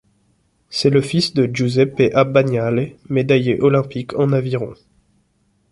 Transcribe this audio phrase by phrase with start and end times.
[0.71, 4.73] C’est le fils de Giuseppe Abbagnale, médaillé olympique en aviron.